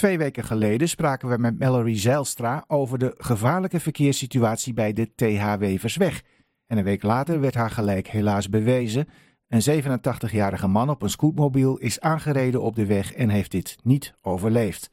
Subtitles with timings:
[0.00, 5.54] Twee weken geleden spraken we met Mallory Zijlstra over de gevaarlijke verkeerssituatie bij de TH
[5.58, 6.22] Weversweg.
[6.66, 9.08] En een week later werd haar gelijk helaas bewezen.
[9.48, 14.14] Een 87-jarige man op een scootmobiel is aangereden op de weg en heeft dit niet
[14.22, 14.90] overleefd.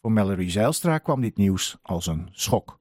[0.00, 2.80] Voor Mallory Zijlstra kwam dit nieuws als een schok.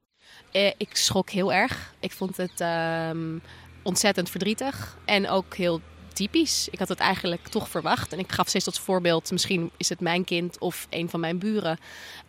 [0.52, 1.96] Eh, ik schrok heel erg.
[2.00, 3.38] Ik vond het ehm,
[3.84, 5.82] ontzettend verdrietig en ook heel
[6.14, 6.68] typisch.
[6.72, 8.14] Ik had het eigenlijk toch verwacht.
[8.14, 11.38] En ik gaf steeds als voorbeeld, misschien is het mijn kind of een van mijn
[11.38, 11.78] buren.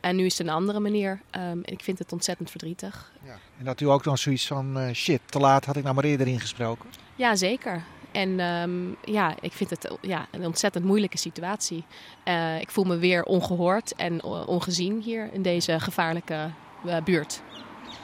[0.01, 1.11] En nu is het een andere manier.
[1.11, 3.13] Um, en ik vind het ontzettend verdrietig.
[3.25, 3.39] Ja.
[3.59, 6.05] En dat u ook dan zoiets van, uh, shit, te laat had ik nou maar
[6.05, 6.91] eerder ingesproken?
[7.17, 7.83] Ja, zeker.
[8.13, 11.85] En um, ja, ik vind het ja, een ontzettend moeilijke situatie.
[12.25, 16.51] Uh, ik voel me weer ongehoord en ongezien hier in deze gevaarlijke
[16.87, 17.43] uh, buurt.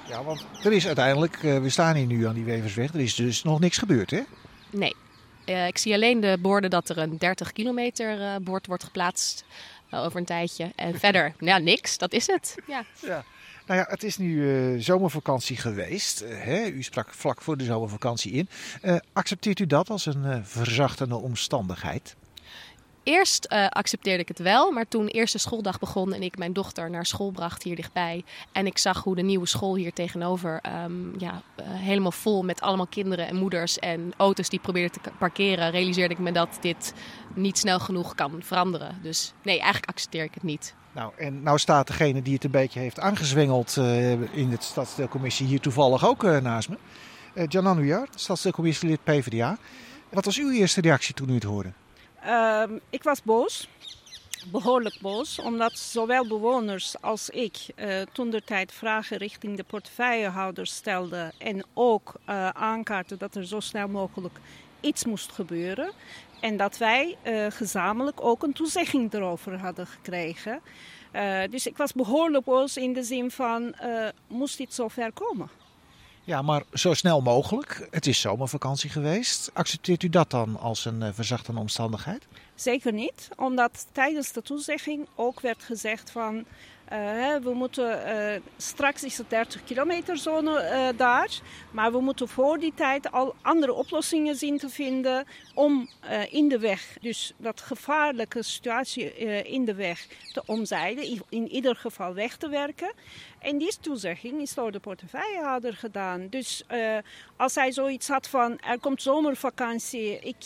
[0.08, 3.14] Ja, want er is uiteindelijk, uh, we staan hier nu aan die Weversweg, er is
[3.14, 4.20] dus nog niks gebeurd, hè?
[4.70, 4.94] Nee.
[5.48, 9.44] Uh, ik zie alleen de borden dat er een 30 kilometer uh, bord wordt geplaatst
[9.90, 10.72] over een tijdje.
[10.74, 11.98] En verder, ja, niks.
[11.98, 12.54] Dat is het.
[12.66, 12.84] Ja.
[13.00, 13.24] ja.
[13.66, 16.24] Nou ja, het is nu zomervakantie geweest.
[16.24, 16.66] Hè?
[16.66, 18.48] U sprak vlak voor de zomervakantie in.
[19.12, 22.16] Accepteert u dat als een verzachtende omstandigheid?
[23.08, 27.06] Eerst accepteerde ik het wel, maar toen eerste schooldag begon en ik mijn dochter naar
[27.06, 28.24] school bracht hier dichtbij.
[28.52, 32.86] En ik zag hoe de nieuwe school hier tegenover um, ja, helemaal vol met allemaal
[32.86, 36.94] kinderen en moeders en auto's die probeerden te parkeren, realiseerde ik me dat dit
[37.34, 38.98] niet snel genoeg kan veranderen.
[39.02, 40.74] Dus nee, eigenlijk accepteer ik het niet.
[40.92, 45.46] Nou, en nou staat degene die het een beetje heeft aangezwengeld uh, in de stadsdeelcommissie
[45.46, 46.76] hier toevallig ook naast me.
[47.48, 49.58] Janan Ujar, stadsdeelcommissielid PvdA.
[50.08, 51.72] Wat was uw eerste reactie toen u het hoorde?
[52.26, 53.68] Uh, ik was boos.
[54.50, 60.74] Behoorlijk boos, omdat zowel bewoners als ik uh, toen de tijd vragen richting de portefeuillehouders
[60.74, 64.38] stelden en ook uh, aankaarten dat er zo snel mogelijk
[64.80, 65.92] iets moest gebeuren.
[66.40, 70.60] En dat wij uh, gezamenlijk ook een toezegging erover hadden gekregen.
[71.50, 73.74] Dus ik was behoorlijk boos in de zin van,
[74.26, 75.50] moest dit zover komen?
[76.28, 77.88] Ja, maar zo snel mogelijk.
[77.90, 79.50] Het is zomervakantie geweest.
[79.54, 82.26] Accepteert u dat dan als een verzachtende omstandigheid?
[82.54, 86.44] Zeker niet, omdat tijdens de toezegging ook werd gezegd van...
[86.92, 91.30] Uh, we moeten, uh, straks is het 30 kilometer zone uh, daar,
[91.70, 95.88] maar we moeten voor die tijd al andere oplossingen zien te vinden om
[96.30, 102.14] in de weg, dus dat gevaarlijke situatie in de weg te omzeilen, in ieder geval
[102.14, 102.92] weg te werken.
[103.38, 106.28] En die toezegging is door de portefeuillehouder gedaan.
[106.28, 106.64] Dus
[107.36, 110.36] als hij zoiets had van er komt zomervakantie, ik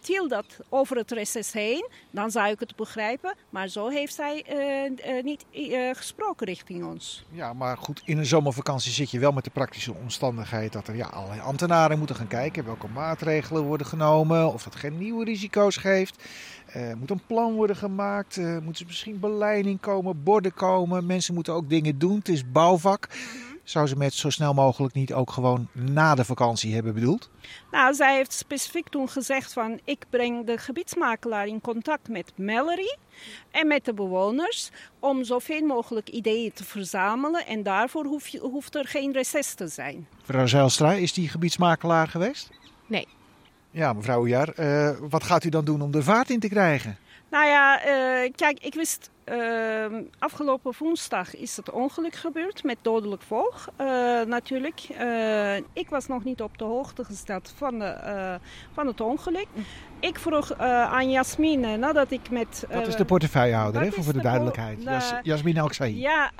[0.00, 3.34] tiel dat over het reces heen, dan zou ik het begrijpen.
[3.50, 4.44] Maar zo heeft hij
[5.22, 5.44] niet
[5.94, 7.24] gesproken richting ons.
[7.30, 10.96] Ja, maar goed, in een zomervakantie zit je wel met de praktische omstandigheid dat er
[10.96, 15.76] ja, allerlei ambtenaren moeten gaan kijken welke maatregelen worden genomen, of dat geen nieuwe risico's
[15.76, 16.24] geeft.
[16.76, 21.06] Uh, moet een plan worden gemaakt, uh, moet er misschien beleiding komen, borden komen.
[21.06, 23.08] Mensen moeten ook dingen doen, het is bouwvak.
[23.70, 27.30] Zou ze met zo snel mogelijk niet ook gewoon na de vakantie hebben bedoeld?
[27.70, 32.96] Nou, zij heeft specifiek toen gezegd van ik breng de gebiedsmakelaar in contact met Mallory
[33.50, 38.74] en met de bewoners om zoveel mogelijk ideeën te verzamelen en daarvoor hoef je, hoeft
[38.74, 40.06] er geen reces te zijn.
[40.18, 42.50] Mevrouw Zijlstra, is die gebiedsmakelaar geweest?
[42.86, 43.06] Nee.
[43.70, 46.98] Ja, mevrouw Jaar, uh, wat gaat u dan doen om de vaart in te krijgen?
[47.30, 53.22] Nou ja, uh, kijk, ik wist uh, afgelopen woensdag is het ongeluk gebeurd met dodelijk
[53.22, 53.86] volg uh,
[54.22, 54.80] natuurlijk.
[55.00, 58.38] Uh, ik was nog niet op de hoogte gesteld van, de,
[58.72, 59.46] van het ongeluk.
[60.00, 62.64] Ik vroeg aan Jasmine nadat ik met...
[62.68, 64.78] dat is de portefeuillehouder, hè, voor de, de duidelijkheid.
[64.78, 65.98] De, Jas, Jasmine Alksai.
[65.98, 66.30] Ja,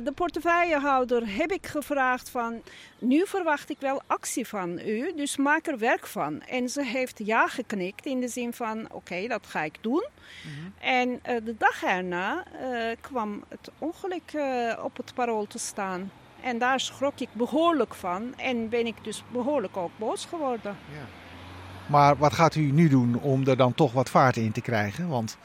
[0.00, 2.62] de portefeuillehouder heb ik gevraagd van...
[2.98, 6.40] Nu verwacht ik wel actie van u, dus maak er werk van.
[6.40, 10.06] En ze heeft ja geknikt in de zin van oké, okay, dat ga ik doen.
[10.42, 10.74] -hmm.
[10.80, 16.10] En de dag erna uh, kwam het ongeluk uh, op het parool te staan.
[16.42, 20.76] En daar schrok ik behoorlijk van en ben ik dus behoorlijk ook boos geworden.
[20.92, 21.06] Ja.
[21.86, 25.08] Maar wat gaat u nu doen om er dan toch wat vaart in te krijgen?
[25.08, 25.38] Want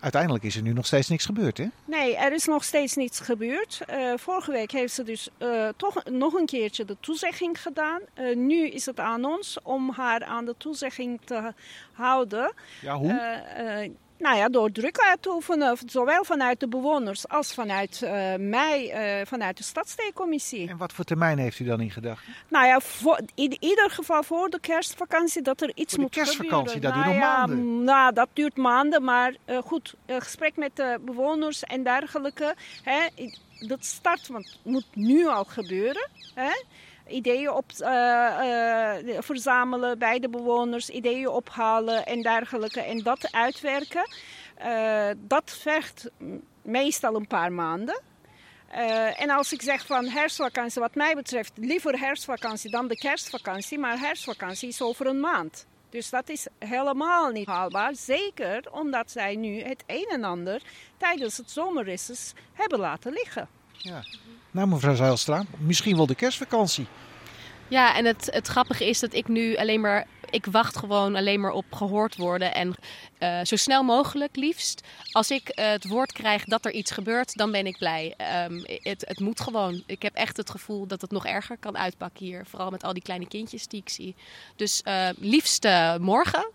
[0.00, 1.66] uiteindelijk is er nu nog steeds niks gebeurd, hè?
[1.84, 3.80] Nee, er is nog steeds niets gebeurd.
[3.90, 8.00] Uh, vorige week heeft ze dus uh, toch nog een keertje de toezegging gedaan.
[8.14, 11.52] Uh, nu is het aan ons om haar aan de toezegging te
[11.92, 12.52] houden.
[12.80, 13.92] Ja, hoe?
[14.18, 19.18] Nou ja, door druk uit te oefenen, zowel vanuit de bewoners als vanuit uh, mij,
[19.20, 20.68] uh, vanuit de stadsdeelcommissie.
[20.68, 22.34] En wat voor termijn heeft u dan in gedachten?
[22.48, 26.20] Nou ja, voor, in ieder geval voor de kerstvakantie dat er iets voor moet de
[26.20, 27.02] kerstvakantie, gebeuren.
[27.02, 27.84] dat duurt nou, nog maanden.
[27.84, 32.54] Nou, dat duurt maanden, maar uh, goed, gesprek met de bewoners en dergelijke.
[32.82, 33.00] Hè,
[33.68, 36.08] dat start, want het moet nu al gebeuren.
[36.34, 36.52] Hè
[37.08, 37.88] ideeën op, uh,
[39.04, 42.80] uh, verzamelen bij de bewoners, ideeën ophalen en dergelijke.
[42.80, 44.08] En dat uitwerken,
[44.64, 46.10] uh, dat vergt
[46.62, 48.00] meestal een paar maanden.
[49.16, 53.78] En als ik zeg van herfstvakantie, wat mij betreft, liever herfstvakantie dan de kerstvakantie.
[53.78, 55.66] Maar herfstvakantie is over een maand.
[55.90, 57.94] Dus dat is helemaal niet haalbaar.
[57.94, 60.62] Zeker omdat zij nu het een en ander
[60.96, 63.48] tijdens het zomerreces hebben laten liggen.
[63.84, 64.04] Ja.
[64.50, 66.86] Nou, mevrouw Zeilstra, misschien wel de kerstvakantie.
[67.68, 70.06] Ja, en het, het grappige is dat ik nu alleen maar.
[70.30, 72.54] Ik wacht gewoon alleen maar op gehoord worden.
[72.54, 72.74] En
[73.18, 74.86] uh, zo snel mogelijk, liefst.
[75.12, 78.14] Als ik uh, het woord krijg dat er iets gebeurt, dan ben ik blij.
[78.48, 79.82] Um, het, het moet gewoon.
[79.86, 82.46] Ik heb echt het gevoel dat het nog erger kan uitpakken hier.
[82.46, 84.14] Vooral met al die kleine kindjes die ik zie.
[84.56, 86.50] Dus uh, liefst morgen.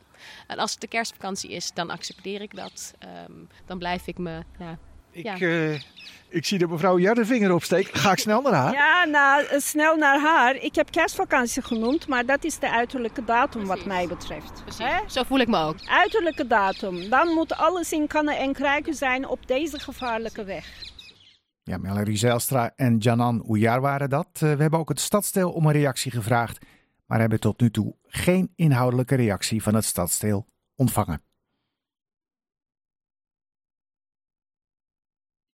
[0.48, 2.94] En als het de kerstvakantie is, dan accepteer ik dat.
[3.28, 4.44] Um, dan blijf ik me
[5.12, 5.40] ik, ja.
[5.40, 5.80] uh,
[6.30, 7.98] ik zie dat mevrouw Jar de vinger opsteekt.
[7.98, 8.74] Ga ik snel naar haar?
[8.74, 10.56] Ja, nou, snel naar haar.
[10.56, 13.68] Ik heb kerstvakantie genoemd, maar dat is de uiterlijke datum Precies.
[13.68, 14.64] wat mij betreft.
[15.08, 15.76] Zo voel ik me ook.
[15.88, 17.10] Uiterlijke datum.
[17.10, 20.66] Dan moet alles in kannen en kruiken zijn op deze gevaarlijke weg.
[21.64, 24.28] Ja, Melanie Zijlstra en Janan Oujar waren dat.
[24.34, 26.66] Uh, we hebben ook het stadsdeel om een reactie gevraagd,
[27.06, 30.46] maar hebben tot nu toe geen inhoudelijke reactie van het stadsdeel
[30.76, 31.22] ontvangen.